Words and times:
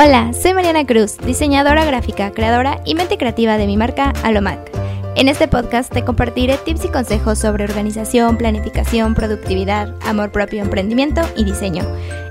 Hola, 0.00 0.32
soy 0.32 0.54
Mariana 0.54 0.86
Cruz, 0.86 1.16
diseñadora 1.18 1.84
gráfica, 1.84 2.30
creadora 2.30 2.80
y 2.84 2.94
mente 2.94 3.18
creativa 3.18 3.58
de 3.58 3.66
mi 3.66 3.76
marca 3.76 4.12
Alomac. 4.22 4.70
En 5.16 5.26
este 5.26 5.48
podcast 5.48 5.92
te 5.92 6.04
compartiré 6.04 6.56
tips 6.56 6.84
y 6.84 6.88
consejos 6.88 7.40
sobre 7.40 7.64
organización, 7.64 8.36
planificación, 8.36 9.16
productividad, 9.16 9.92
amor 10.06 10.30
propio, 10.30 10.62
emprendimiento 10.62 11.22
y 11.36 11.42
diseño. 11.42 11.82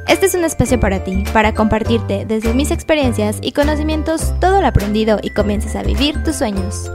Este 0.08 0.28
es 0.28 0.34
un 0.34 0.46
espacio 0.46 0.80
para 0.80 1.04
ti, 1.04 1.26
para 1.34 1.54
compartirte 1.54 2.24
desde 2.26 2.54
mis 2.54 2.72
experiencias 2.72 3.40
y 3.42 3.52
conocimientos 3.52 4.34
todo 4.40 4.62
lo 4.62 4.68
aprendido 4.68 5.20
y 5.22 5.32
comiences 5.32 5.76
a 5.76 5.84
vivir 5.84 6.24
tus 6.24 6.38
sueños. 6.38 6.90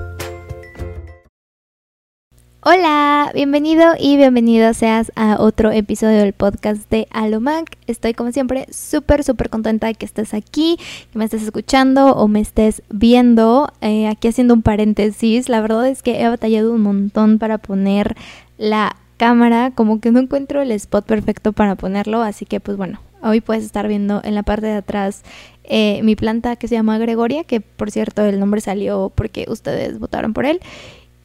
Hola, 2.65 3.33
bienvenido 3.35 3.95
y 3.99 4.17
bienvenido 4.17 4.73
seas 4.73 5.11
a 5.17 5.43
otro 5.43 5.73
episodio 5.73 6.19
del 6.19 6.33
podcast 6.33 6.89
de 6.91 7.09
Alomac. 7.11 7.77
Estoy 7.89 8.15
como 8.15 8.31
siempre 8.31 8.69
súper, 8.71 9.25
súper 9.25 9.51
contenta 9.51 9.89
de 9.89 9.95
que 9.97 10.07
estés 10.07 10.33
aquí, 10.33 10.77
que 11.11 11.19
me 11.19 11.25
estés 11.25 11.43
escuchando 11.43 12.15
o 12.15 12.29
me 12.29 12.39
estés 12.39 12.85
viendo. 12.89 13.73
Eh, 13.81 14.07
aquí 14.07 14.29
haciendo 14.29 14.55
un 14.55 14.63
paréntesis, 14.63 15.49
la 15.49 15.61
verdad 15.61 15.89
es 15.89 16.05
que 16.05 16.23
he 16.23 16.29
batallado 16.29 16.73
un 16.73 16.83
montón 16.83 17.41
para 17.41 17.59
poner 17.59 18.15
la 18.59 18.95
cámara, 19.17 19.73
como 19.75 20.01
que 20.01 20.13
no 20.13 20.21
encuentro 20.21 20.63
el 20.63 20.71
spot 20.71 21.05
perfecto 21.05 21.53
para 21.53 21.75
ponerlo, 21.75 22.23
así 22.23 22.47
que 22.47 22.61
pues 22.61 22.77
bueno, 22.77 23.01
hoy 23.25 23.41
puedes 23.41 23.65
estar 23.65 23.89
viendo 23.89 24.21
en 24.23 24.37
la 24.37 24.45
parte 24.45 24.67
de 24.67 24.75
atrás 24.75 25.25
eh, 25.65 26.01
mi 26.05 26.15
planta 26.15 26.55
que 26.55 26.69
se 26.69 26.77
llama 26.77 26.99
Gregoria, 26.99 27.43
que 27.43 27.61
por 27.61 27.91
cierto 27.91 28.25
el 28.25 28.39
nombre 28.39 28.61
salió 28.61 29.11
porque 29.13 29.47
ustedes 29.49 29.99
votaron 29.99 30.33
por 30.33 30.47
él 30.47 30.61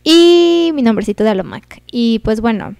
y 0.09 0.71
mi 0.73 0.83
nombrecito 0.83 1.25
de 1.25 1.31
Alomac. 1.31 1.83
Y 1.91 2.19
pues 2.19 2.39
bueno, 2.39 2.75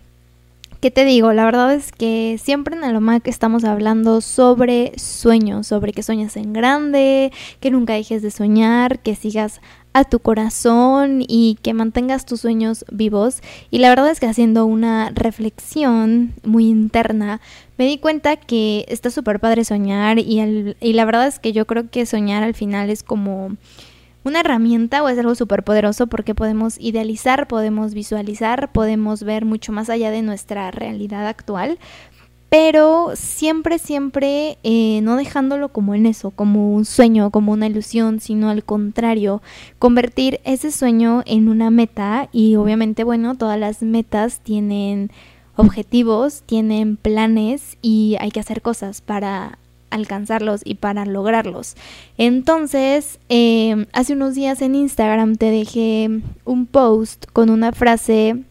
¿qué 0.80 0.92
te 0.92 1.04
digo? 1.04 1.34
La 1.34 1.44
verdad 1.44 1.74
es 1.74 1.92
que 1.92 2.40
siempre 2.42 2.78
en 2.78 2.86
Alomac 2.86 3.28
estamos 3.28 3.66
hablando 3.66 4.22
sobre 4.22 4.94
sueños, 4.98 5.68
sobre 5.68 5.92
que 5.92 6.04
sueñas 6.04 6.38
en 6.38 6.54
grande, 6.54 7.34
que 7.60 7.70
nunca 7.70 7.96
dejes 7.96 8.22
de 8.22 8.32
soñar, 8.32 9.00
que 9.00 9.14
sigas 9.14 9.60
a 9.92 10.06
tu 10.06 10.20
corazón 10.20 11.22
y 11.28 11.58
que 11.62 11.74
mantengas 11.74 12.26
tus 12.26 12.40
sueños 12.40 12.86
vivos. 12.94 13.42
Y 13.72 13.80
la 13.80 13.90
verdad 13.90 14.10
es 14.10 14.22
que 14.22 14.28
haciendo 14.28 14.66
una 14.66 15.12
reflexión 15.14 16.34
muy 16.46 16.70
interna, 16.70 17.42
me 17.78 17.88
di 17.88 17.98
cuenta 17.98 18.38
que 18.38 18.86
está 18.88 19.10
súper 19.10 19.42
padre 19.42 19.66
soñar 19.66 20.18
y, 20.18 20.76
y 20.80 20.94
la 20.94 21.04
verdad 21.04 21.28
es 21.28 21.40
que 21.40 21.52
yo 21.52 21.68
creo 21.68 21.90
que 21.90 22.06
soñar 22.06 22.44
al 22.44 22.54
final 22.54 22.90
es 22.90 23.04
como 23.04 23.58
una 24.28 24.42
herramienta 24.42 25.04
o 25.04 25.10
es 25.10 25.18
algo 25.18 25.36
súper 25.36 25.64
poderoso 25.64 26.08
porque 26.08 26.36
podemos 26.36 26.78
idealizar, 26.80 27.48
podemos 27.48 27.94
visualizar, 27.94 28.72
podemos 28.72 29.24
ver 29.24 29.46
mucho 29.46 29.72
más 29.72 29.90
allá 29.90 30.12
de 30.12 30.22
nuestra 30.22 30.72
realidad 30.72 31.28
actual, 31.28 31.80
pero 32.50 33.12
siempre, 33.16 33.78
siempre 33.78 34.58
eh, 34.64 35.02
no 35.02 35.18
dejándolo 35.18 35.70
como 35.70 35.96
en 35.96 36.06
eso, 36.06 36.32
como 36.32 36.74
un 36.74 36.86
sueño, 36.86 37.30
como 37.30 37.52
una 37.52 37.68
ilusión, 37.68 38.20
sino 38.22 38.50
al 38.50 38.64
contrario, 38.64 39.42
convertir 39.80 40.40
ese 40.46 40.72
sueño 40.72 41.24
en 41.26 41.50
una 41.50 41.72
meta 41.72 42.30
y 42.32 42.56
obviamente, 42.56 43.04
bueno, 43.04 43.36
todas 43.36 43.60
las 43.60 43.82
metas 43.82 44.40
tienen 44.40 45.12
objetivos, 45.58 46.44
tienen 46.46 46.96
planes 46.96 47.78
y 47.82 48.16
hay 48.20 48.32
que 48.32 48.40
hacer 48.40 48.62
cosas 48.62 49.02
para 49.02 49.58
alcanzarlos 49.90 50.62
y 50.64 50.76
para 50.76 51.06
lograrlos. 51.06 51.76
Entonces, 52.18 53.20
em, 53.30 53.86
hace 53.94 54.14
unos 54.14 54.36
días 54.36 54.62
en 54.62 54.76
Instagram 54.76 55.36
te 55.36 55.52
dejé 55.52 56.10
un 56.46 56.66
post 56.66 57.26
con 57.34 57.50
una 57.50 57.72
frase 57.72 58.44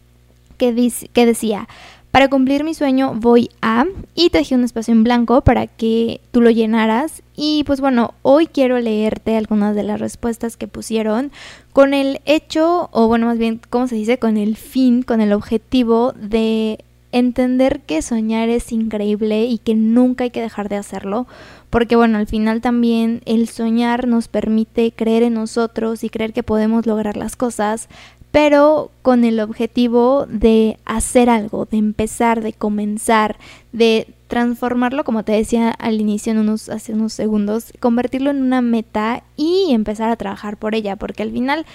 que, 0.57 0.73
dice, 0.73 1.07
que 1.09 1.25
decía, 1.25 1.67
para 2.11 2.29
cumplir 2.29 2.63
mi 2.63 2.73
sueño 2.73 3.13
voy 3.15 3.49
a 3.61 3.85
y 4.15 4.31
te 4.31 4.39
dejé 4.39 4.55
un 4.55 4.63
espacio 4.63 4.91
en 4.91 5.03
blanco 5.03 5.41
para 5.41 5.67
que 5.67 6.19
tú 6.31 6.41
lo 6.41 6.49
llenaras 6.49 7.21
y 7.35 7.63
pues 7.65 7.79
bueno, 7.79 8.15
hoy 8.23 8.47
quiero 8.47 8.79
leerte 8.79 9.37
algunas 9.37 9.75
de 9.75 9.83
las 9.83 9.99
respuestas 9.99 10.57
que 10.57 10.67
pusieron 10.67 11.31
con 11.73 11.93
el 11.93 12.21
hecho 12.25 12.89
o 12.91 13.07
bueno, 13.07 13.27
más 13.27 13.37
bien, 13.37 13.61
¿cómo 13.69 13.87
se 13.87 13.93
dice? 13.93 14.17
Con 14.17 14.37
el 14.37 14.55
fin, 14.55 15.03
con 15.03 15.21
el 15.21 15.31
objetivo 15.31 16.13
de 16.13 16.83
entender 17.17 17.81
que 17.81 18.01
soñar 18.01 18.49
es 18.49 18.71
increíble 18.71 19.45
y 19.45 19.57
que 19.57 19.75
nunca 19.75 20.23
hay 20.23 20.29
que 20.29 20.41
dejar 20.41 20.69
de 20.69 20.77
hacerlo, 20.77 21.27
porque 21.69 21.95
bueno, 21.95 22.17
al 22.17 22.27
final 22.27 22.61
también 22.61 23.21
el 23.25 23.47
soñar 23.47 24.07
nos 24.07 24.27
permite 24.27 24.91
creer 24.91 25.23
en 25.23 25.33
nosotros 25.33 26.03
y 26.03 26.09
creer 26.09 26.33
que 26.33 26.43
podemos 26.43 26.85
lograr 26.85 27.17
las 27.17 27.35
cosas, 27.35 27.89
pero 28.31 28.91
con 29.01 29.23
el 29.23 29.39
objetivo 29.39 30.25
de 30.27 30.77
hacer 30.85 31.29
algo, 31.29 31.65
de 31.65 31.77
empezar, 31.77 32.41
de 32.41 32.53
comenzar, 32.53 33.37
de 33.71 34.07
transformarlo, 34.27 35.03
como 35.03 35.23
te 35.23 35.31
decía 35.31 35.71
al 35.71 36.01
inicio 36.01 36.33
en 36.33 36.39
unos 36.39 36.69
hace 36.69 36.93
unos 36.93 37.13
segundos, 37.13 37.73
convertirlo 37.79 38.29
en 38.29 38.41
una 38.41 38.61
meta 38.61 39.23
y 39.37 39.67
empezar 39.71 40.09
a 40.09 40.17
trabajar 40.17 40.57
por 40.57 40.75
ella, 40.75 40.97
porque 40.97 41.23
al 41.23 41.31
final 41.31 41.65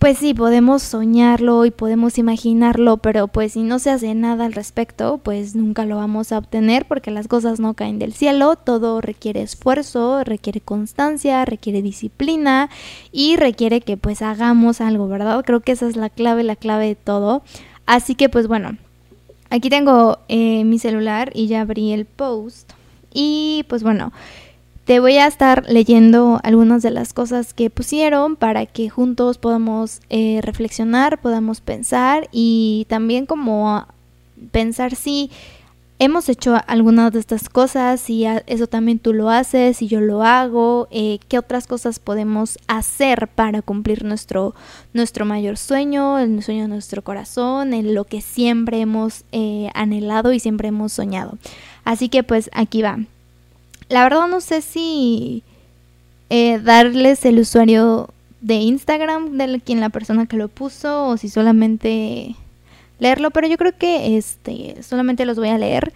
pues 0.00 0.16
sí, 0.16 0.32
podemos 0.32 0.82
soñarlo 0.82 1.66
y 1.66 1.70
podemos 1.70 2.16
imaginarlo, 2.16 2.96
pero 2.96 3.28
pues 3.28 3.52
si 3.52 3.62
no 3.62 3.78
se 3.78 3.90
hace 3.90 4.14
nada 4.14 4.46
al 4.46 4.54
respecto, 4.54 5.18
pues 5.22 5.54
nunca 5.54 5.84
lo 5.84 5.96
vamos 5.96 6.32
a 6.32 6.38
obtener 6.38 6.86
porque 6.86 7.10
las 7.10 7.28
cosas 7.28 7.60
no 7.60 7.74
caen 7.74 7.98
del 7.98 8.14
cielo, 8.14 8.56
todo 8.56 9.02
requiere 9.02 9.42
esfuerzo, 9.42 10.24
requiere 10.24 10.62
constancia, 10.62 11.44
requiere 11.44 11.82
disciplina 11.82 12.70
y 13.12 13.36
requiere 13.36 13.82
que 13.82 13.98
pues 13.98 14.22
hagamos 14.22 14.80
algo, 14.80 15.06
¿verdad? 15.06 15.44
Creo 15.44 15.60
que 15.60 15.72
esa 15.72 15.86
es 15.86 15.96
la 15.96 16.08
clave, 16.08 16.44
la 16.44 16.56
clave 16.56 16.86
de 16.86 16.94
todo. 16.94 17.42
Así 17.84 18.14
que 18.14 18.30
pues 18.30 18.46
bueno, 18.46 18.78
aquí 19.50 19.68
tengo 19.68 20.20
eh, 20.28 20.64
mi 20.64 20.78
celular 20.78 21.30
y 21.34 21.46
ya 21.46 21.60
abrí 21.60 21.92
el 21.92 22.06
post 22.06 22.72
y 23.12 23.66
pues 23.68 23.82
bueno. 23.82 24.12
Te 24.90 24.98
voy 24.98 25.18
a 25.18 25.28
estar 25.28 25.66
leyendo 25.68 26.40
algunas 26.42 26.82
de 26.82 26.90
las 26.90 27.12
cosas 27.12 27.54
que 27.54 27.70
pusieron 27.70 28.34
para 28.34 28.66
que 28.66 28.90
juntos 28.90 29.38
podamos 29.38 30.00
eh, 30.10 30.40
reflexionar, 30.42 31.20
podamos 31.20 31.60
pensar 31.60 32.28
y 32.32 32.86
también 32.88 33.24
como 33.24 33.86
pensar 34.50 34.96
si 34.96 35.30
hemos 36.00 36.28
hecho 36.28 36.58
algunas 36.66 37.12
de 37.12 37.20
estas 37.20 37.48
cosas, 37.48 38.00
si 38.00 38.26
eso 38.48 38.66
también 38.66 38.98
tú 38.98 39.12
lo 39.12 39.30
haces, 39.30 39.76
si 39.76 39.86
yo 39.86 40.00
lo 40.00 40.24
hago, 40.24 40.88
eh, 40.90 41.20
qué 41.28 41.38
otras 41.38 41.68
cosas 41.68 42.00
podemos 42.00 42.58
hacer 42.66 43.28
para 43.28 43.62
cumplir 43.62 44.02
nuestro, 44.02 44.56
nuestro 44.92 45.24
mayor 45.24 45.56
sueño, 45.56 46.18
el 46.18 46.42
sueño 46.42 46.62
de 46.62 46.68
nuestro 46.68 47.02
corazón, 47.02 47.74
en 47.74 47.94
lo 47.94 48.06
que 48.06 48.20
siempre 48.20 48.80
hemos 48.80 49.22
eh, 49.30 49.70
anhelado 49.74 50.32
y 50.32 50.40
siempre 50.40 50.66
hemos 50.66 50.92
soñado. 50.92 51.38
Así 51.84 52.08
que 52.08 52.24
pues 52.24 52.50
aquí 52.52 52.82
va. 52.82 52.98
La 53.90 54.04
verdad 54.04 54.28
no 54.28 54.40
sé 54.40 54.62
si 54.62 55.42
eh, 56.30 56.60
darles 56.60 57.24
el 57.24 57.40
usuario 57.40 58.08
de 58.40 58.54
Instagram 58.54 59.36
de 59.36 59.60
quien 59.60 59.80
la 59.80 59.90
persona 59.90 60.26
que 60.26 60.36
lo 60.36 60.48
puso 60.48 61.08
o 61.08 61.16
si 61.16 61.28
solamente 61.28 62.36
leerlo, 63.00 63.32
pero 63.32 63.48
yo 63.48 63.58
creo 63.58 63.76
que 63.76 64.16
este 64.16 64.80
solamente 64.82 65.26
los 65.26 65.36
voy 65.36 65.48
a 65.48 65.58
leer. 65.58 65.92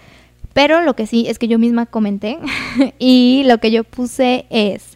Pero 0.53 0.83
lo 0.83 0.95
que 0.95 1.07
sí 1.07 1.27
es 1.29 1.39
que 1.39 1.49
yo 1.49 1.59
misma 1.59 1.87
comenté 1.87 2.39
y 2.99 3.45
lo 3.47 3.59
que 3.59 3.71
yo 3.71 3.85
puse 3.85 4.47
es 4.51 4.94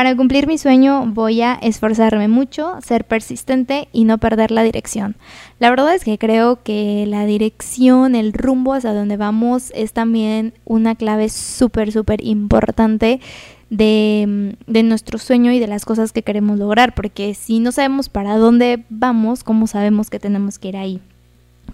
para 0.00 0.16
cumplir 0.16 0.46
mi 0.46 0.56
sueño 0.56 1.04
voy 1.08 1.42
a 1.42 1.58
esforzarme 1.60 2.26
mucho, 2.26 2.78
ser 2.80 3.04
persistente 3.04 3.88
y 3.92 4.04
no 4.04 4.16
perder 4.16 4.50
la 4.50 4.62
dirección. 4.62 5.14
La 5.58 5.68
verdad 5.68 5.94
es 5.94 6.04
que 6.04 6.16
creo 6.16 6.62
que 6.62 7.04
la 7.06 7.26
dirección, 7.26 8.14
el 8.14 8.32
rumbo 8.32 8.72
hacia 8.72 8.94
donde 8.94 9.18
vamos 9.18 9.70
es 9.74 9.92
también 9.92 10.54
una 10.64 10.94
clave 10.94 11.28
súper, 11.28 11.92
súper 11.92 12.24
importante 12.24 13.20
de, 13.68 14.56
de, 14.66 14.82
nuestro 14.84 15.18
sueño 15.18 15.52
y 15.52 15.58
de 15.58 15.66
las 15.66 15.84
cosas 15.84 16.12
que 16.12 16.22
queremos 16.22 16.58
lograr, 16.58 16.94
porque 16.94 17.34
si 17.34 17.60
no 17.60 17.70
sabemos 17.70 18.08
para 18.08 18.38
dónde 18.38 18.82
vamos, 18.88 19.44
¿cómo 19.44 19.66
sabemos 19.66 20.08
que 20.08 20.18
tenemos 20.18 20.58
que 20.58 20.68
ir 20.68 20.78
ahí? 20.78 21.00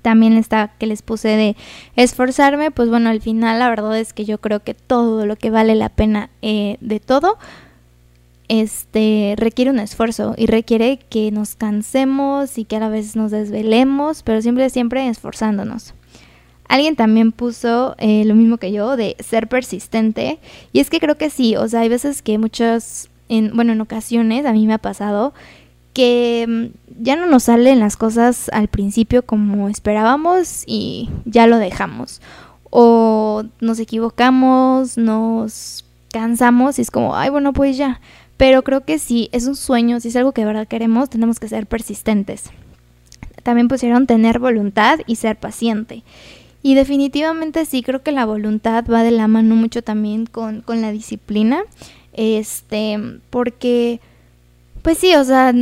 También 0.02 0.32
está 0.32 0.72
que 0.80 0.88
les 0.88 1.02
puse 1.02 1.28
de 1.28 1.56
esforzarme, 1.94 2.72
pues 2.72 2.88
bueno, 2.88 3.08
al 3.08 3.20
final 3.20 3.60
la 3.60 3.68
verdad 3.68 3.96
es 3.96 4.12
que 4.12 4.24
yo 4.24 4.38
creo 4.38 4.64
que 4.64 4.74
todo 4.74 5.26
lo 5.26 5.36
que 5.36 5.50
vale 5.50 5.76
la 5.76 5.90
pena 5.90 6.28
eh, 6.42 6.76
de 6.80 6.98
todo 6.98 7.38
este 8.48 9.34
requiere 9.36 9.70
un 9.70 9.78
esfuerzo 9.78 10.34
y 10.36 10.46
requiere 10.46 10.98
que 10.98 11.30
nos 11.30 11.54
cansemos 11.54 12.58
y 12.58 12.64
que 12.64 12.76
a 12.76 12.80
la 12.80 12.88
vez 12.88 13.16
nos 13.16 13.30
desvelemos, 13.30 14.22
pero 14.22 14.42
siempre, 14.42 14.68
siempre 14.70 15.08
esforzándonos. 15.08 15.94
Alguien 16.68 16.96
también 16.96 17.32
puso 17.32 17.94
eh, 17.98 18.24
lo 18.24 18.34
mismo 18.34 18.58
que 18.58 18.72
yo 18.72 18.96
de 18.96 19.16
ser 19.20 19.48
persistente 19.48 20.38
y 20.72 20.80
es 20.80 20.90
que 20.90 20.98
creo 20.98 21.16
que 21.16 21.30
sí, 21.30 21.56
o 21.56 21.68
sea, 21.68 21.80
hay 21.80 21.88
veces 21.88 22.22
que 22.22 22.38
muchas, 22.38 23.08
en, 23.28 23.54
bueno, 23.54 23.72
en 23.72 23.80
ocasiones 23.80 24.46
a 24.46 24.52
mí 24.52 24.66
me 24.66 24.74
ha 24.74 24.78
pasado 24.78 25.32
que 25.96 26.44
mm, 26.46 27.02
ya 27.02 27.16
no 27.16 27.26
nos 27.26 27.44
salen 27.44 27.80
las 27.80 27.96
cosas 27.96 28.50
al 28.52 28.68
principio 28.68 29.24
como 29.24 29.68
esperábamos 29.68 30.64
y 30.66 31.08
ya 31.24 31.46
lo 31.46 31.56
dejamos. 31.56 32.20
O 32.68 33.44
nos 33.60 33.78
equivocamos, 33.78 34.98
nos 34.98 35.86
cansamos 36.12 36.78
y 36.78 36.82
es 36.82 36.90
como, 36.90 37.16
ay, 37.16 37.30
bueno, 37.30 37.52
pues 37.52 37.78
ya. 37.78 38.00
Pero 38.36 38.62
creo 38.62 38.82
que 38.84 38.98
si 38.98 39.28
es 39.32 39.46
un 39.46 39.56
sueño, 39.56 40.00
si 40.00 40.08
es 40.08 40.16
algo 40.16 40.32
que 40.32 40.42
de 40.42 40.46
verdad 40.46 40.68
queremos, 40.68 41.08
tenemos 41.08 41.40
que 41.40 41.48
ser 41.48 41.66
persistentes. 41.66 42.50
También 43.42 43.68
pusieron 43.68 44.06
tener 44.06 44.38
voluntad 44.38 45.00
y 45.06 45.16
ser 45.16 45.36
paciente. 45.36 46.02
Y 46.62 46.74
definitivamente 46.74 47.64
sí, 47.64 47.82
creo 47.82 48.02
que 48.02 48.12
la 48.12 48.26
voluntad 48.26 48.84
va 48.92 49.02
de 49.02 49.12
la 49.12 49.28
mano 49.28 49.54
mucho 49.54 49.82
también 49.82 50.26
con, 50.26 50.62
con 50.62 50.82
la 50.82 50.90
disciplina. 50.92 51.62
Este, 52.12 52.98
porque, 53.30 54.00
pues 54.82 54.98
sí, 54.98 55.14
o 55.14 55.24
sea, 55.24 55.54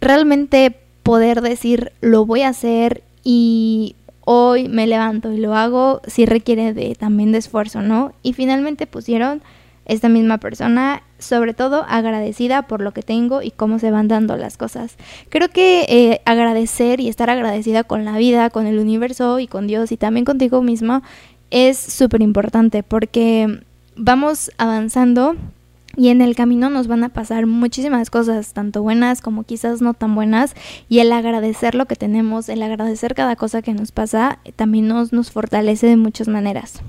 realmente 0.00 0.76
poder 1.02 1.40
decir 1.42 1.92
lo 2.00 2.26
voy 2.26 2.42
a 2.42 2.48
hacer 2.48 3.02
y 3.24 3.94
hoy 4.24 4.68
me 4.68 4.86
levanto 4.86 5.32
y 5.32 5.38
lo 5.38 5.54
hago, 5.54 6.00
sí 6.06 6.26
requiere 6.26 6.72
de 6.72 6.94
también 6.94 7.32
de 7.32 7.38
esfuerzo, 7.38 7.82
¿no? 7.82 8.12
Y 8.22 8.32
finalmente 8.32 8.86
pusieron 8.86 9.42
esta 9.84 10.08
misma 10.08 10.38
persona, 10.38 11.02
sobre 11.18 11.54
todo 11.54 11.84
agradecida 11.88 12.62
por 12.62 12.80
lo 12.80 12.92
que 12.92 13.02
tengo 13.02 13.42
y 13.42 13.50
cómo 13.50 13.78
se 13.78 13.90
van 13.90 14.08
dando 14.08 14.36
las 14.36 14.56
cosas. 14.56 14.96
Creo 15.28 15.48
que 15.48 15.86
eh, 15.88 16.20
agradecer 16.24 17.00
y 17.00 17.08
estar 17.08 17.30
agradecida 17.30 17.84
con 17.84 18.04
la 18.04 18.16
vida, 18.16 18.50
con 18.50 18.66
el 18.66 18.78
universo 18.78 19.38
y 19.38 19.46
con 19.46 19.66
Dios 19.66 19.92
y 19.92 19.96
también 19.96 20.24
contigo 20.24 20.62
mismo 20.62 21.02
es 21.50 21.78
súper 21.78 22.22
importante 22.22 22.82
porque 22.82 23.62
vamos 23.96 24.50
avanzando 24.56 25.36
y 25.96 26.08
en 26.08 26.22
el 26.22 26.34
camino 26.34 26.70
nos 26.70 26.86
van 26.86 27.04
a 27.04 27.10
pasar 27.10 27.46
muchísimas 27.46 28.08
cosas, 28.08 28.54
tanto 28.54 28.82
buenas 28.82 29.20
como 29.20 29.44
quizás 29.44 29.82
no 29.82 29.92
tan 29.92 30.14
buenas, 30.14 30.54
y 30.88 31.00
el 31.00 31.12
agradecer 31.12 31.74
lo 31.74 31.84
que 31.84 31.96
tenemos, 31.96 32.48
el 32.48 32.62
agradecer 32.62 33.14
cada 33.14 33.36
cosa 33.36 33.60
que 33.60 33.74
nos 33.74 33.92
pasa, 33.92 34.38
también 34.56 34.88
nos, 34.88 35.12
nos 35.12 35.30
fortalece 35.30 35.86
de 35.86 35.96
muchas 35.96 36.28
maneras. 36.28 36.82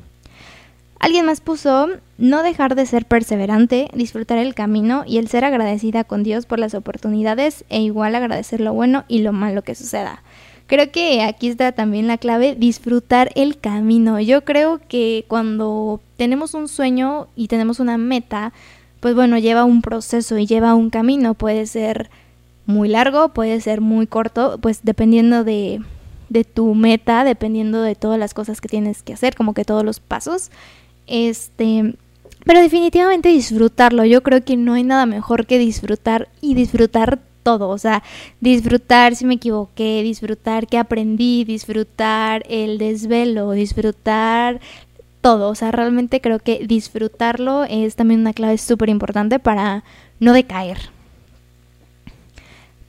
Alguien 1.04 1.26
más 1.26 1.42
puso, 1.42 1.90
no 2.18 2.44
dejar 2.44 2.76
de 2.76 2.86
ser 2.86 3.04
perseverante, 3.04 3.90
disfrutar 3.94 4.38
el 4.38 4.56
camino 4.56 5.04
y 5.06 5.18
el 5.18 5.28
ser 5.28 5.44
agradecida 5.44 6.06
con 6.06 6.24
Dios 6.24 6.46
por 6.46 6.60
las 6.60 6.76
oportunidades 6.76 7.66
e 7.68 7.82
igual 7.82 8.16
agradecer 8.16 8.62
lo 8.62 8.72
bueno 8.72 9.04
y 9.10 9.20
lo 9.20 9.34
malo 9.34 9.64
que 9.64 9.76
suceda. 9.76 10.24
Creo 10.66 10.94
que 10.94 11.22
aquí 11.22 11.50
está 11.50 11.74
también 11.74 12.08
la 12.08 12.18
clave, 12.18 12.56
disfrutar 12.56 13.32
el 13.36 13.60
camino. 13.60 14.22
Yo 14.22 14.46
creo 14.46 14.80
que 14.88 15.26
cuando 15.28 16.00
tenemos 16.16 16.54
un 16.54 16.70
sueño 16.70 17.28
y 17.36 17.50
tenemos 17.50 17.82
una 17.82 17.98
meta, 17.98 18.54
pues 19.02 19.14
bueno, 19.14 19.38
lleva 19.38 19.66
un 19.66 19.82
proceso 19.82 20.38
y 20.38 20.46
lleva 20.46 20.74
un 20.74 20.90
camino. 20.90 21.34
Puede 21.34 21.66
ser 21.66 22.10
muy 22.66 22.88
largo, 22.88 23.34
puede 23.34 23.60
ser 23.60 23.82
muy 23.82 24.08
corto, 24.08 24.58
pues 24.62 24.80
dependiendo 24.84 25.44
de, 25.44 25.82
de 26.30 26.46
tu 26.46 26.76
meta, 26.76 27.26
dependiendo 27.26 27.82
de 27.82 27.96
todas 27.96 28.18
las 28.18 28.34
cosas 28.34 28.62
que 28.62 28.70
tienes 28.70 29.04
que 29.04 29.12
hacer, 29.12 29.36
como 29.36 29.54
que 29.54 29.66
todos 29.66 29.84
los 29.84 30.00
pasos. 30.00 30.50
Este, 31.08 31.96
pero 32.46 32.62
definitivamente 32.62 33.30
disfrutarlo. 33.30 34.06
Yo 34.06 34.24
creo 34.24 34.44
que 34.44 34.58
no 34.58 34.74
hay 34.74 34.84
nada 34.84 35.06
mejor 35.06 35.46
que 35.46 35.58
disfrutar 35.58 36.30
y 36.42 36.56
disfrutar 36.56 37.20
todo. 37.44 37.70
O 37.70 37.78
sea, 37.78 38.04
disfrutar 38.40 39.16
si 39.16 39.26
me 39.26 39.36
equivoqué, 39.36 40.02
disfrutar 40.02 40.68
que 40.68 40.78
aprendí, 40.78 41.44
disfrutar 41.44 42.44
el 42.50 42.78
desvelo, 42.78 43.52
disfrutar 43.52 44.60
todo. 45.22 45.50
O 45.50 45.56
sea, 45.56 45.72
realmente 45.72 46.22
creo 46.22 46.40
que 46.40 46.66
disfrutarlo 46.66 47.64
es 47.66 47.96
también 47.96 48.22
una 48.22 48.34
clave 48.34 48.58
súper 48.58 48.90
importante 48.90 49.40
para 49.40 49.84
no 50.20 50.34
decaer. 50.34 50.93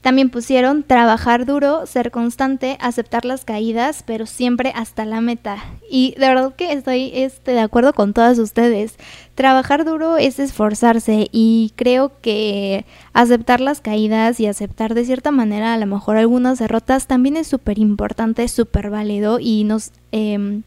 También 0.05 0.29
pusieron 0.29 0.83
trabajar 0.83 1.47
duro, 1.47 1.87
ser 1.87 2.11
constante, 2.11 2.77
aceptar 2.79 3.25
las 3.25 3.43
caídas, 3.43 4.03
pero 4.05 4.27
siempre 4.27 4.71
hasta 4.75 5.03
la 5.03 5.19
meta. 5.19 5.57
Y 5.89 6.13
de 6.19 6.27
verdad 6.27 6.53
que 6.55 6.73
estoy 6.73 7.09
este, 7.15 7.53
de 7.53 7.61
acuerdo 7.61 7.91
con 7.93 8.13
todas 8.13 8.37
ustedes. 8.37 8.97
Trabajar 9.33 9.83
duro 9.83 10.17
es 10.17 10.37
esforzarse 10.37 11.27
y 11.31 11.73
creo 11.75 12.11
que 12.21 12.85
aceptar 13.13 13.61
las 13.61 13.81
caídas 13.81 14.39
y 14.39 14.45
aceptar 14.45 14.93
de 14.93 15.05
cierta 15.05 15.31
manera 15.31 15.73
a 15.73 15.77
lo 15.79 15.87
mejor 15.87 16.17
algunas 16.17 16.59
derrotas 16.59 17.07
también 17.07 17.35
es 17.35 17.47
súper 17.47 17.79
importante, 17.79 18.47
súper 18.47 18.91
válido 18.91 19.39
y 19.39 19.63
nos... 19.63 19.91
Em, 20.11 20.61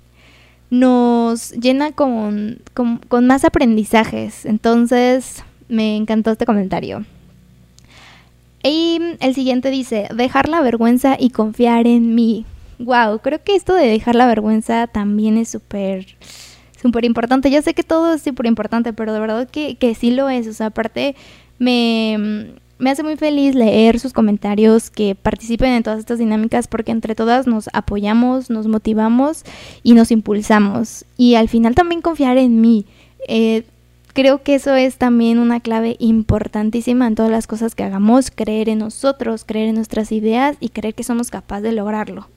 nos 0.70 1.52
llena 1.52 1.92
con, 1.92 2.60
con 2.74 3.26
más 3.28 3.44
aprendizajes. 3.44 4.44
Entonces, 4.44 5.44
me 5.68 5.96
encantó 5.96 6.32
este 6.32 6.44
comentario. 6.44 7.06
Y 8.62 9.00
el 9.20 9.34
siguiente 9.34 9.70
dice, 9.70 10.08
dejar 10.14 10.48
la 10.48 10.60
vergüenza 10.60 11.16
y 11.18 11.30
confiar 11.30 11.86
en 11.86 12.14
mí. 12.14 12.44
Wow, 12.78 13.20
creo 13.20 13.42
que 13.42 13.56
esto 13.56 13.74
de 13.74 13.86
dejar 13.86 14.14
la 14.14 14.26
vergüenza 14.26 14.86
también 14.86 15.36
es 15.36 15.48
súper 15.48 16.06
súper 16.80 17.04
importante. 17.04 17.50
Yo 17.50 17.60
sé 17.62 17.74
que 17.74 17.82
todo 17.82 18.14
es 18.14 18.22
súper 18.22 18.46
importante, 18.46 18.92
pero 18.92 19.12
de 19.12 19.20
verdad 19.20 19.48
que, 19.48 19.76
que 19.76 19.94
sí 19.94 20.10
lo 20.10 20.28
es. 20.28 20.46
O 20.46 20.52
sea, 20.52 20.66
aparte 20.66 21.16
me, 21.58 22.52
me 22.78 22.90
hace 22.90 23.02
muy 23.02 23.16
feliz 23.16 23.54
leer 23.54 23.98
sus 23.98 24.12
comentarios, 24.12 24.90
que 24.90 25.14
participen 25.14 25.72
en 25.72 25.82
todas 25.82 25.98
estas 25.98 26.18
dinámicas, 26.18 26.68
porque 26.68 26.92
entre 26.92 27.14
todas 27.14 27.46
nos 27.46 27.68
apoyamos, 27.72 28.50
nos 28.50 28.66
motivamos 28.68 29.44
y 29.82 29.94
nos 29.94 30.10
impulsamos. 30.10 31.04
Y 31.16 31.34
al 31.34 31.48
final 31.48 31.74
también 31.74 32.00
confiar 32.00 32.38
en 32.38 32.60
mí. 32.60 32.86
Eh, 33.26 33.64
creo 34.12 34.42
que 34.42 34.54
eso 34.54 34.74
es 34.74 34.96
también 34.96 35.38
una 35.38 35.60
clave 35.60 35.96
importantísima 35.98 37.06
en 37.06 37.14
todas 37.14 37.30
las 37.30 37.46
cosas 37.46 37.74
que 37.74 37.84
hagamos, 37.84 38.30
creer 38.30 38.68
en 38.68 38.78
nosotros, 38.78 39.44
creer 39.44 39.68
en 39.68 39.76
nuestras 39.76 40.12
ideas 40.12 40.56
y 40.60 40.70
creer 40.70 40.94
que 40.94 41.04
somos 41.04 41.30
capaces 41.30 41.64
de 41.64 41.72
lograrlo. 41.72 42.28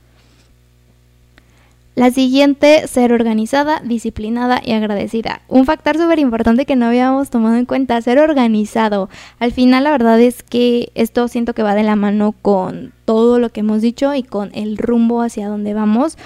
La 1.93 2.09
siguiente, 2.09 2.87
ser 2.87 3.11
organizada, 3.11 3.81
disciplinada 3.83 4.61
y 4.63 4.71
agradecida. 4.71 5.41
Un 5.49 5.65
factor 5.65 5.97
súper 5.97 6.19
importante 6.19 6.65
que 6.65 6.77
no 6.77 6.85
habíamos 6.85 7.29
tomado 7.29 7.57
en 7.57 7.65
cuenta, 7.65 8.01
ser 8.01 8.17
organizado. 8.17 9.09
Al 9.39 9.51
final 9.51 9.83
la 9.83 9.91
verdad 9.91 10.19
es 10.21 10.41
que 10.41 10.89
esto 10.95 11.27
siento 11.27 11.53
que 11.53 11.63
va 11.63 11.75
de 11.75 11.83
la 11.83 11.97
mano 11.97 12.33
con 12.41 12.93
todo 13.03 13.39
lo 13.39 13.49
que 13.49 13.59
hemos 13.59 13.81
dicho 13.81 14.15
y 14.15 14.23
con 14.23 14.51
el 14.53 14.77
rumbo 14.77 15.21
hacia 15.21 15.49
donde 15.49 15.73
vamos, 15.73 16.17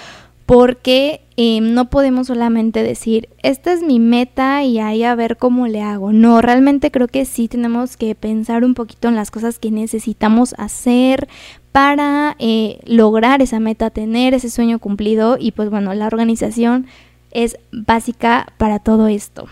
porque 0.46 1.22
em, 1.36 1.74
no 1.74 1.90
podemos 1.90 2.28
solamente 2.28 2.84
decir, 2.84 3.28
esta 3.42 3.72
es 3.72 3.82
mi 3.82 3.98
meta 3.98 4.62
y 4.62 4.78
ahí 4.78 5.02
a 5.02 5.16
ver 5.16 5.36
cómo 5.36 5.66
le 5.66 5.82
hago. 5.82 6.12
No, 6.12 6.40
realmente 6.40 6.92
creo 6.92 7.08
que 7.08 7.24
sí 7.24 7.48
tenemos 7.48 7.96
que 7.96 8.14
pensar 8.14 8.64
un 8.64 8.74
poquito 8.74 9.08
en 9.08 9.16
las 9.16 9.32
cosas 9.32 9.58
que 9.58 9.72
necesitamos 9.72 10.54
hacer 10.56 11.28
para 11.72 12.36
eh, 12.38 12.78
lograr 12.86 13.42
esa 13.42 13.60
meta, 13.60 13.90
tener 13.90 14.34
ese 14.34 14.48
sueño 14.48 14.78
cumplido 14.78 15.36
y 15.38 15.50
pues 15.50 15.68
bueno, 15.68 15.92
la 15.94 16.06
organización 16.06 16.86
es 17.32 17.58
básica 17.72 18.52
para 18.56 18.78
todo 18.78 19.08
esto. 19.08 19.46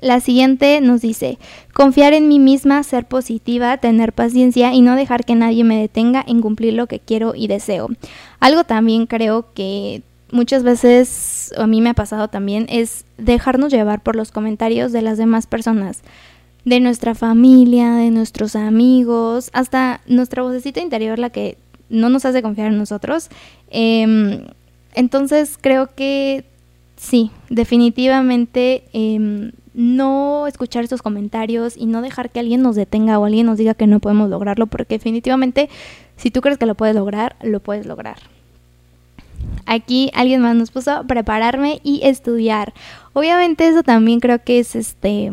La 0.00 0.20
siguiente 0.20 0.80
nos 0.80 1.00
dice, 1.00 1.38
confiar 1.72 2.12
en 2.12 2.28
mí 2.28 2.38
misma, 2.38 2.82
ser 2.82 3.06
positiva, 3.06 3.76
tener 3.78 4.12
paciencia 4.12 4.72
y 4.72 4.80
no 4.80 4.94
dejar 4.96 5.24
que 5.24 5.34
nadie 5.34 5.64
me 5.64 5.80
detenga 5.80 6.24
en 6.26 6.40
cumplir 6.40 6.74
lo 6.74 6.86
que 6.86 7.00
quiero 7.00 7.34
y 7.34 7.48
deseo. 7.48 7.88
Algo 8.40 8.64
también 8.64 9.06
creo 9.06 9.52
que 9.54 10.02
muchas 10.30 10.62
veces, 10.62 11.52
a 11.56 11.66
mí 11.66 11.80
me 11.80 11.90
ha 11.90 11.94
pasado 11.94 12.28
también, 12.28 12.66
es 12.68 13.04
dejarnos 13.16 13.72
llevar 13.72 14.02
por 14.02 14.16
los 14.16 14.30
comentarios 14.30 14.92
de 14.92 15.02
las 15.02 15.18
demás 15.18 15.46
personas, 15.46 16.02
de 16.64 16.80
nuestra 16.80 17.14
familia, 17.14 17.94
de 17.94 18.10
nuestros 18.10 18.54
amigos, 18.54 19.50
hasta 19.52 20.00
nuestra 20.06 20.42
vocecita 20.42 20.80
interior, 20.80 21.18
la 21.18 21.30
que 21.30 21.56
no 21.88 22.08
nos 22.08 22.24
hace 22.24 22.42
confiar 22.42 22.68
en 22.68 22.78
nosotros. 22.78 23.30
Em, 23.70 24.44
entonces 24.94 25.58
creo 25.60 25.94
que 25.94 26.44
sí, 26.98 27.30
definitivamente 27.48 28.84
em, 28.92 29.52
no 29.74 30.46
escuchar 30.46 30.84
esos 30.84 31.02
comentarios 31.02 31.76
y 31.76 31.86
no 31.86 32.02
dejar 32.02 32.30
que 32.30 32.40
alguien 32.40 32.62
nos 32.62 32.76
detenga 32.76 33.18
o 33.18 33.24
alguien 33.24 33.46
nos 33.46 33.58
diga 33.58 33.74
que 33.74 33.86
no 33.86 34.00
podemos 34.00 34.28
lograrlo, 34.28 34.66
porque 34.66 34.96
definitivamente 34.96 35.70
si 36.16 36.30
tú 36.30 36.40
crees 36.40 36.58
que 36.58 36.66
lo 36.66 36.74
puedes 36.74 36.96
lograr, 36.96 37.36
lo 37.42 37.60
puedes 37.60 37.86
lograr. 37.86 38.18
Aquí 39.66 40.10
alguien 40.14 40.40
más 40.40 40.56
nos 40.56 40.70
puso 40.70 41.04
prepararme 41.06 41.80
y 41.84 42.00
estudiar. 42.02 42.74
Obviamente 43.12 43.68
eso 43.68 43.82
también 43.82 44.18
creo 44.18 44.42
que 44.42 44.58
es 44.58 44.74
este 44.74 45.30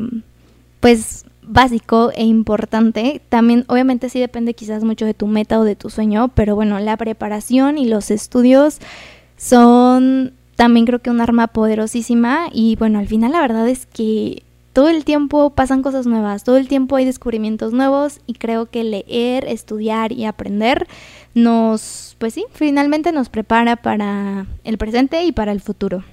pues 0.79 1.25
básico 1.41 2.11
e 2.13 2.23
importante. 2.23 3.21
También 3.29 3.65
obviamente 3.67 4.09
sí 4.09 4.19
depende 4.19 4.53
quizás 4.53 4.83
mucho 4.83 5.05
de 5.05 5.13
tu 5.13 5.25
meta 5.27 5.59
o 5.59 5.63
de 5.63 5.75
tu 5.75 5.89
sueño, 5.89 6.29
pero 6.29 6.55
bueno, 6.55 6.79
la 6.79 6.97
preparación 6.97 7.77
y 7.77 7.85
los 7.85 8.11
estudios 8.11 8.79
son 9.37 10.33
también 10.55 10.85
creo 10.85 10.99
que 10.99 11.09
un 11.09 11.21
arma 11.21 11.47
poderosísima 11.47 12.47
y 12.51 12.75
bueno, 12.77 12.99
al 12.99 13.07
final 13.07 13.33
la 13.33 13.41
verdad 13.41 13.67
es 13.67 13.85
que 13.85 14.43
todo 14.73 14.89
el 14.89 15.05
tiempo 15.05 15.51
pasan 15.51 15.81
cosas 15.81 16.05
nuevas, 16.05 16.43
todo 16.43 16.57
el 16.57 16.67
tiempo 16.67 16.97
hay 16.97 17.05
descubrimientos 17.05 17.71
nuevos 17.71 18.19
y 18.27 18.33
creo 18.33 18.65
que 18.65 18.83
leer, 18.83 19.45
estudiar 19.47 20.11
y 20.11 20.25
aprender 20.25 20.87
nos, 21.33 22.15
pues 22.17 22.33
sí, 22.33 22.45
finalmente 22.51 23.11
nos 23.11 23.29
prepara 23.29 23.75
para 23.75 24.47
el 24.63 24.77
presente 24.77 25.23
y 25.23 25.31
para 25.31 25.51
el 25.51 25.61
futuro. 25.61 26.03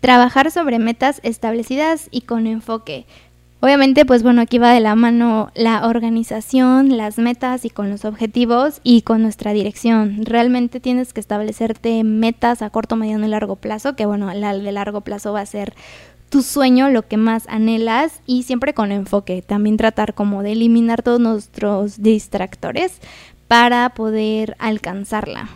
Trabajar 0.00 0.50
sobre 0.50 0.78
metas 0.78 1.20
establecidas 1.24 2.08
y 2.10 2.20
con 2.20 2.46
enfoque. 2.46 3.04
Obviamente, 3.60 4.06
pues 4.06 4.22
bueno, 4.22 4.40
aquí 4.40 4.58
va 4.58 4.72
de 4.72 4.78
la 4.78 4.94
mano 4.94 5.50
la 5.56 5.84
organización, 5.88 6.96
las 6.96 7.18
metas 7.18 7.64
y 7.64 7.70
con 7.70 7.90
los 7.90 8.04
objetivos 8.04 8.80
y 8.84 9.02
con 9.02 9.20
nuestra 9.20 9.52
dirección. 9.52 10.24
Realmente 10.24 10.78
tienes 10.78 11.12
que 11.12 11.18
establecerte 11.18 12.04
metas 12.04 12.62
a 12.62 12.70
corto, 12.70 12.94
mediano 12.94 13.26
y 13.26 13.30
largo 13.30 13.56
plazo, 13.56 13.96
que 13.96 14.06
bueno, 14.06 14.32
la 14.32 14.56
de 14.56 14.70
largo 14.70 15.00
plazo 15.00 15.32
va 15.32 15.40
a 15.40 15.46
ser 15.46 15.74
tu 16.28 16.42
sueño, 16.42 16.88
lo 16.88 17.08
que 17.08 17.16
más 17.16 17.48
anhelas 17.48 18.20
y 18.26 18.44
siempre 18.44 18.74
con 18.74 18.92
enfoque. 18.92 19.42
También 19.42 19.76
tratar 19.76 20.14
como 20.14 20.44
de 20.44 20.52
eliminar 20.52 21.02
todos 21.02 21.18
nuestros 21.18 22.00
distractores 22.00 23.00
para 23.48 23.88
poder 23.88 24.54
alcanzarla. 24.60 25.48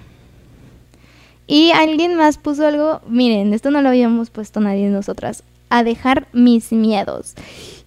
Y 1.47 1.71
alguien 1.71 2.17
más 2.17 2.37
puso 2.37 2.67
algo, 2.67 3.01
miren, 3.07 3.55
esto 3.55 3.71
no 3.71 3.81
lo 3.81 3.91
habíamos 3.91 4.31
puesto 4.31 4.59
nadie 4.59 4.87
de 4.87 4.93
nosotras, 4.93 5.45
a 5.69 5.85
dejar 5.85 6.27
mis 6.33 6.73
miedos. 6.73 7.35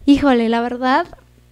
Híjole, 0.08 0.50
la 0.50 0.62
verdad, 0.62 1.08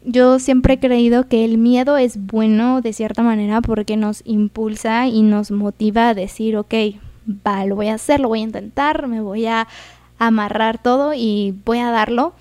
yo 0.06 0.38
siempre 0.38 0.76
he 0.76 0.80
creído 0.80 1.28
que 1.28 1.44
el 1.44 1.58
miedo 1.58 1.98
es 1.98 2.18
bueno 2.18 2.82
de 2.82 2.94
cierta 2.94 3.24
manera 3.24 3.62
porque 3.62 3.98
nos 3.98 4.22
impulsa 4.26 5.08
y 5.08 5.24
nos 5.24 5.50
motiva 5.50 6.10
a 6.10 6.14
decir, 6.14 6.58
ok, 6.58 6.74
va, 7.46 7.66
lo 7.66 7.76
voy 7.76 7.88
a 7.88 7.96
hacer, 7.96 8.20
lo 8.20 8.28
voy 8.28 8.42
a 8.42 8.44
intentar, 8.44 9.08
me 9.08 9.22
voy 9.22 9.48
a 9.48 9.68
amarrar 10.20 10.82
todo 10.82 11.16
y 11.16 11.56
voy 11.66 11.80
a 11.80 11.90
darlo. 11.90 12.34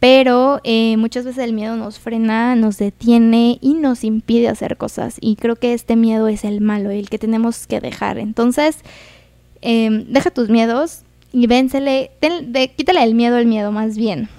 Pero 0.00 0.60
eh, 0.64 0.96
muchas 0.96 1.24
veces 1.24 1.44
el 1.44 1.52
miedo 1.52 1.76
nos 1.76 2.00
frena, 2.00 2.56
nos 2.56 2.78
detiene 2.78 3.58
y 3.60 3.74
nos 3.74 4.02
impide 4.02 4.48
hacer 4.48 4.76
cosas. 4.76 5.18
Y 5.20 5.36
creo 5.36 5.54
que 5.54 5.72
este 5.72 5.94
miedo 5.94 6.26
es 6.26 6.42
el 6.42 6.60
malo, 6.60 6.90
el 6.90 7.10
que 7.10 7.18
tenemos 7.18 7.68
que 7.68 7.80
dejar. 7.80 8.18
Entonces, 8.18 8.78
em, 9.60 10.06
deja 10.08 10.30
tus 10.30 10.48
miedos 10.48 11.02
y 11.32 11.46
vénsele, 11.46 12.10
quítale 12.76 13.04
el 13.04 13.14
miedo 13.14 13.36
al 13.36 13.46
miedo 13.46 13.70
más 13.70 13.96
bien. 13.96 14.30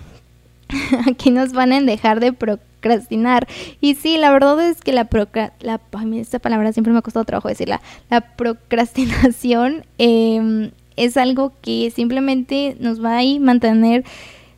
Aquí 1.08 1.32
nos 1.32 1.54
van 1.54 1.74
a 1.74 1.82
dejar 1.82 2.20
de 2.20 2.34
procrastinar. 2.34 3.48
Y 3.80 3.96
sí, 3.96 4.18
la 4.18 4.32
verdad 4.32 4.60
es 4.68 4.82
que 4.82 4.94
la, 4.94 5.08
la 5.62 5.80
esta 6.16 6.40
palabra 6.40 6.74
siempre 6.74 6.94
me 6.94 7.00
ha 7.00 7.02
costado 7.02 7.26
trabajo 7.26 7.48
decirla. 7.48 7.82
La 8.10 8.22
procrastinación 8.22 9.86
em, 9.98 10.72
es 10.96 11.18
algo 11.18 11.54
que 11.62 11.92
simplemente 11.92 12.76
nos 12.80 13.04
va 13.04 13.20
a 13.20 13.40
mantener 13.40 14.04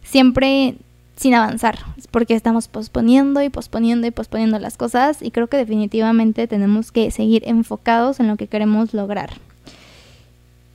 siempre 0.03 0.75
sin 1.15 1.35
avanzar, 1.35 1.77
porque 2.11 2.33
estamos 2.33 2.67
posponiendo 2.67 3.41
y 3.43 3.49
posponiendo 3.49 4.07
y 4.07 4.11
posponiendo 4.11 4.57
las 4.57 4.77
cosas 4.77 5.21
y 5.21 5.29
creo 5.31 5.47
que 5.47 5.57
definitivamente 5.57 6.47
tenemos 6.47 6.91
que 6.91 7.11
seguir 7.11 7.43
enfocados 7.45 8.19
en 8.19 8.27
lo 8.27 8.35
que 8.35 8.47
queremos 8.47 8.93
lograr. 8.93 9.31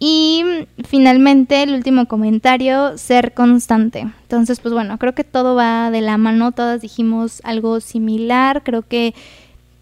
Y 0.01 0.45
finalmente 0.85 1.63
el 1.63 1.75
último 1.75 2.07
comentario, 2.07 2.97
ser 2.99 3.35
constante. 3.35 4.07
Entonces, 4.23 4.61
pues 4.61 4.73
bueno, 4.73 4.97
creo 4.99 5.15
que 5.15 5.25
todo 5.25 5.57
va 5.57 5.91
de 5.91 6.01
la 6.01 6.19
mano, 6.19 6.53
todas 6.53 6.81
dijimos 6.81 7.41
algo 7.45 7.81
similar, 7.81 8.63
creo 8.63 8.83
que, 8.83 9.15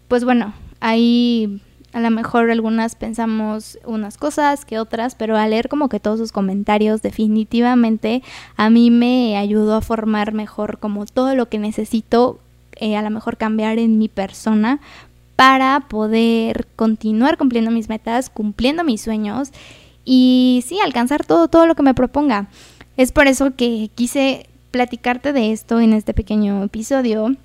pues 0.07 0.23
bueno, 0.23 0.53
hay 0.79 1.61
a 1.93 1.99
lo 1.99 2.09
mejor 2.11 2.51
algunas 2.51 2.95
pensamos 2.95 3.79
unas 3.85 4.17
cosas 4.17 4.65
que 4.65 4.77
otras, 4.77 5.15
pero 5.15 5.37
al 5.37 5.51
leer 5.51 5.69
como 5.69 5.89
que 5.89 5.99
todos 5.99 6.19
sus 6.19 6.31
comentarios 6.31 7.01
definitivamente 7.01 8.21
a 8.55 8.69
mí 8.69 8.91
me 8.91 9.37
ayudó 9.37 9.75
a 9.75 9.81
formar 9.81 10.33
mejor 10.33 10.79
como 10.79 11.05
todo 11.05 11.33
lo 11.33 11.49
que 11.49 11.59
necesito 11.59 12.39
eh, 12.75 12.97
a 12.97 13.01
lo 13.01 13.09
mejor 13.09 13.37
cambiar 13.37 13.79
en 13.79 13.97
mi 13.97 14.09
persona 14.09 14.79
para 15.35 15.81
poder 15.87 16.67
continuar 16.75 17.37
cumpliendo 17.37 17.71
mis 17.71 17.89
metas, 17.89 18.29
cumpliendo 18.29 18.83
mis 18.83 19.01
sueños 19.01 19.51
y 20.09 20.63
sí, 20.65 20.79
alcanzar 20.79 21.25
todo, 21.25 21.49
todo 21.49 21.67
lo 21.67 21.75
que 21.75 21.83
me 21.83 21.93
proponga. 21.93 22.47
Es 22.95 23.11
por 23.11 23.27
eso 23.27 23.57
que 23.57 23.91
quise 23.93 24.47
platicarte 24.71 25.33
de 25.33 25.51
esto 25.51 25.81
en 25.81 25.91
este 25.91 26.13
pequeño 26.13 26.63
episodio, 26.63 27.35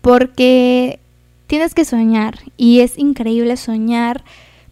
porque 0.00 0.98
tienes 1.46 1.72
que 1.72 1.84
soñar 1.84 2.40
y 2.56 2.80
es 2.80 2.98
increíble 2.98 3.56
soñar, 3.56 4.24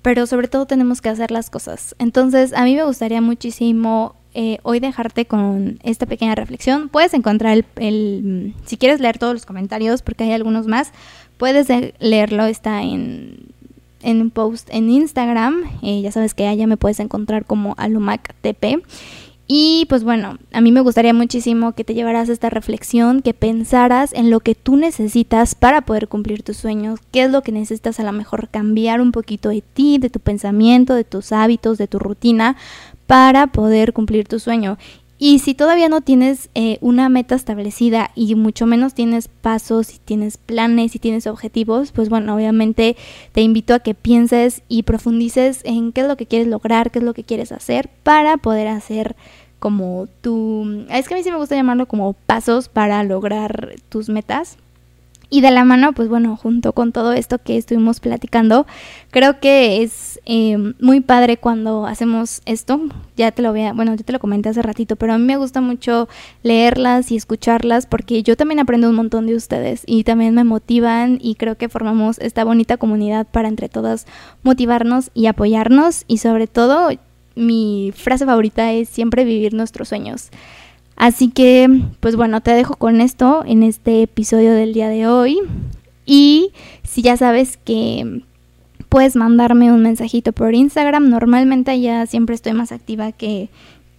pero 0.02 0.26
sobre 0.26 0.49
todo 0.49 0.67
tenemos 0.67 1.00
que 1.00 1.09
hacer 1.09 1.31
las 1.31 1.50
cosas. 1.50 1.95
Entonces, 2.00 2.52
a 2.52 2.64
mí 2.64 2.75
me 2.75 2.83
gustaría 2.83 3.21
muchísimo 3.21 4.17
eh, 4.35 4.59
hoy 4.64 4.81
dejarte 4.81 5.25
con 5.25 5.78
esta 5.85 6.05
pequeña 6.05 6.35
reflexión. 6.35 6.88
Puedes 6.88 7.14
encontrar 7.14 7.64
el, 7.76 8.55
si 8.67 8.76
quieres 8.76 8.99
leer 8.99 9.19
todos 9.19 9.35
los 9.35 9.47
comentarios, 9.47 10.02
porque 10.02 10.25
hay 10.25 10.33
algunos 10.33 10.67
más, 10.67 10.90
puedes 11.37 11.69
leerlo, 12.00 12.47
está 12.47 12.83
en, 12.83 13.48
en 14.02 14.21
un 14.21 14.31
post 14.31 14.69
en 14.71 14.90
Instagram. 14.90 15.62
Eh, 15.83 16.00
ya 16.02 16.12
sabes 16.12 16.35
que 16.35 16.47
allá 16.47 16.67
me 16.67 16.76
puedes 16.76 17.00
encontrar 17.00 17.45
como 17.45 17.75
alumactp. 17.78 18.83
Y 19.50 19.87
pues 19.88 20.05
bueno, 20.05 20.37
a 20.52 20.61
mí 20.61 20.73
me 20.73 20.83
gustaría 20.83 21.14
muchísimo 21.14 21.73
que 21.73 21.83
te 21.83 21.95
llevaras 21.95 22.28
esta 22.28 22.50
reflexión, 22.50 23.23
que 23.23 23.33
pensaras 23.33 24.12
en 24.12 24.28
lo 24.28 24.40
que 24.40 24.55
tú 24.55 24.76
necesitas 24.76 25.55
para 25.55 25.81
poder 25.81 26.07
cumplir 26.07 26.43
tus 26.43 26.59
sueños, 26.59 27.00
qué 27.12 27.23
es 27.23 27.31
lo 27.31 27.40
que 27.40 27.50
necesitas 27.50 27.99
a 27.99 28.02
lo 28.02 28.12
mejor 28.12 28.50
cambiar 28.50 29.00
un 29.00 29.11
poquito 29.11 29.49
de 29.49 29.62
ti, 29.62 29.97
de 29.97 30.11
tu 30.11 30.21
pensamiento, 30.21 30.95
de 30.95 31.05
tus 31.05 31.33
hábitos, 31.33 31.78
de 31.78 31.88
tu 31.88 31.99
rutina, 31.99 32.57
para 33.07 33.47
poder 33.47 33.95
cumplir 33.95 34.28
tu 34.28 34.38
sueño. 34.38 34.76
Y 35.21 35.41
si 35.41 35.55
todavía 35.55 35.89
no 35.89 36.01
tienes 36.01 36.49
eh, 36.55 36.79
una 36.81 37.09
meta 37.09 37.35
establecida 37.35 38.13
y 38.15 38.37
mucho 38.37 38.67
menos 38.67 38.95
tienes 38.95 39.27
pasos, 39.27 39.95
y 39.95 39.99
tienes 39.99 40.37
planes 40.37 40.95
y 40.95 41.01
tienes 41.01 41.27
objetivos, 41.27 41.91
pues 41.91 42.09
bueno, 42.09 42.37
obviamente 42.37 42.97
te 43.33 43.41
invito 43.41 43.75
a 43.75 43.81
que 43.81 43.95
pienses 43.95 44.63
y 44.69 44.85
profundices 44.85 45.63
en 45.65 45.93
qué 45.93 46.03
es 46.03 46.09
lo 46.09 46.17
que 46.17 46.27
quieres 46.27 46.47
lograr, 46.47 46.93
qué 46.93 47.01
es 47.01 47.05
lo 47.05 47.15
que 47.15 47.25
quieres 47.25 47.51
hacer 47.51 47.91
para 48.05 48.37
poder 48.37 48.69
hacer 48.69 49.17
como 49.59 50.07
tu... 50.21 50.87
Es 50.89 51.09
que 51.09 51.15
a 51.15 51.17
mí 51.17 51.25
sí 51.25 51.33
me 51.33 51.37
gusta 51.37 51.57
llamarlo 51.57 51.87
como 51.87 52.13
pasos 52.13 52.69
para 52.69 53.03
lograr 53.03 53.75
tus 53.89 54.09
metas. 54.09 54.57
Y 55.30 55.42
de 55.42 55.50
la 55.50 55.64
mano, 55.64 55.92
pues 55.92 56.08
bueno, 56.08 56.37
junto 56.37 56.73
con 56.73 56.90
todo 56.90 57.12
esto 57.12 57.38
que 57.38 57.58
estuvimos 57.58 58.00
platicando, 58.00 58.66
creo 59.11 59.40
que 59.40 59.82
es 59.82 60.20
eh, 60.25 60.56
muy 60.80 61.00
padre 61.00 61.37
cuando 61.37 61.85
hacemos 61.87 62.40
esto. 62.47 62.80
Ya 63.16 63.30
te 63.32 63.42
lo 63.42 63.52
voy 63.52 63.70
bueno, 63.75 63.94
yo 63.94 64.04
te 64.04 64.12
lo 64.12 64.20
comenté 64.20 64.49
hace 64.49 64.62
ratito, 64.62 64.97
pero 64.97 65.12
a 65.12 65.18
mí 65.18 65.25
me 65.25 65.37
gusta 65.37 65.61
mucho 65.61 66.08
leerlas 66.42 67.12
y 67.12 67.16
escucharlas 67.16 67.87
porque 67.87 68.23
yo 68.23 68.37
también 68.37 68.58
aprendo 68.58 68.88
un 68.88 68.94
montón 68.94 69.26
de 69.26 69.35
ustedes 69.35 69.82
y 69.85 70.04
también 70.04 70.35
me 70.35 70.44
motivan 70.44 71.18
y 71.20 71.35
creo 71.35 71.56
que 71.56 71.68
formamos 71.68 72.18
esta 72.20 72.44
bonita 72.44 72.78
comunidad 72.78 73.26
para 73.26 73.49
entre 73.49 73.68
todas 73.68 74.06
motivarnos 74.42 75.11
y 75.12 75.26
apoyarnos 75.26 76.04
y 76.08 76.18
sobre 76.18 76.47
todo 76.47 76.88
mi 77.35 77.92
frase 77.94 78.25
favorita 78.25 78.73
es 78.73 78.88
siempre 78.88 79.25
vivir 79.25 79.52
nuestros 79.52 79.88
sueños. 79.88 80.30
Así 80.99 81.31
que, 81.31 81.83
pues 82.00 82.17
bueno, 82.17 82.40
te 82.40 82.50
dejo 82.50 82.75
con 82.75 83.00
esto 83.00 83.45
en 83.47 83.62
este 83.62 84.02
episodio 84.02 84.52
del 84.52 84.75
día 84.75 84.88
de 84.88 85.07
hoy. 85.07 85.38
Y 86.05 86.50
si 86.83 87.02
ya 87.02 87.17
sabes 87.17 87.57
que 87.57 88.23
puedes 88.88 89.14
mandarme 89.14 89.73
un 89.73 89.81
mensajito 89.81 90.33
por 90.33 90.55
Instagram, 90.55 91.09
normalmente 91.09 91.81
ya 91.81 92.05
siempre 92.07 92.35
estoy 92.35 92.52
más 92.52 92.73
activa 92.73 93.12
que, 93.12 93.49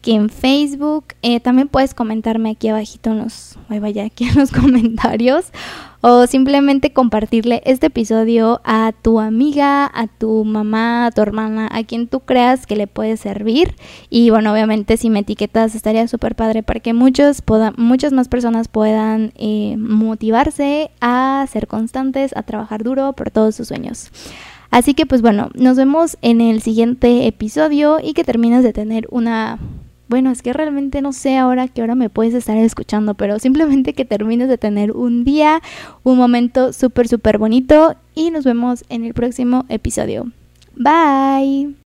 que 0.02 0.14
en 0.14 0.30
Facebook. 0.30 1.06
Eh, 1.22 1.40
también 1.40 1.68
puedes 1.68 1.94
comentarme 1.94 2.52
aquí 2.52 2.70
abajito 2.70 3.12
en 3.12 3.20
los, 3.20 3.58
vaya, 3.68 4.06
aquí 4.06 4.26
en 4.26 4.36
los 4.36 4.52
comentarios 4.62 5.52
o 6.02 6.28
simplemente 6.28 6.94
compartirle 6.94 7.62
este 7.66 7.88
episodio 7.88 8.62
a 8.64 8.94
tu 9.02 9.20
amiga, 9.20 9.86
a 9.94 10.08
tu 10.08 10.46
mamá, 10.46 11.08
a 11.08 11.12
tu 11.12 11.22
hermana, 11.22 11.68
a 11.72 11.84
quien 11.84 12.08
tú 12.08 12.22
creas 12.22 12.66
que 12.66 12.76
le 12.76 12.88
puede 12.88 13.18
servir. 13.18 13.76
Y 14.10 14.30
bueno, 14.30 14.54
obviamente 14.54 14.96
si 14.98 15.10
me 15.10 15.20
etiquetas 15.20 15.76
estaría 15.76 16.08
súper 16.08 16.36
padre 16.36 16.64
para 16.64 16.80
que 16.80 16.94
muchos 16.94 17.44
muchas 17.78 18.14
más 18.14 18.30
personas 18.30 18.68
puedan 18.68 19.34
eh, 19.36 19.76
motivarse 19.78 20.92
a 21.02 21.46
ser 21.52 21.68
constantes, 21.68 22.36
a 22.36 22.44
trabajar 22.44 22.84
duro 22.84 23.14
por 23.14 23.32
todos 23.32 23.56
sus 23.56 23.68
sueños. 23.68 24.12
Así 24.72 24.94
que 24.94 25.06
pues 25.06 25.22
bueno, 25.22 25.50
nos 25.56 25.78
vemos 25.78 26.18
en 26.22 26.42
el 26.42 26.62
siguiente 26.62 27.28
episodio 27.28 28.00
y 28.02 28.14
que 28.14 28.24
termines 28.24 28.64
de 28.64 28.72
tener 28.72 29.08
una 29.10 29.58
bueno, 30.10 30.32
es 30.32 30.42
que 30.42 30.54
realmente 30.54 31.02
no 31.02 31.14
sé 31.14 31.38
ahora 31.38 31.68
qué 31.68 31.82
hora 31.82 31.96
me 31.96 32.10
puedes 32.10 32.34
estar 32.34 32.58
escuchando, 32.58 33.14
pero 33.14 33.40
simplemente 33.40 33.94
que 33.94 34.06
termines 34.06 34.50
de 34.50 34.58
tener 34.58 34.92
un 34.92 35.24
día, 35.24 35.62
un 36.04 36.18
momento 36.18 36.74
súper, 36.74 37.08
súper 37.08 37.38
bonito 37.38 37.96
y 38.16 38.32
nos 38.32 38.44
vemos 38.44 38.84
en 38.90 39.06
el 39.06 39.14
próximo 39.14 39.66
episodio. 39.70 40.32
Bye. 40.76 41.89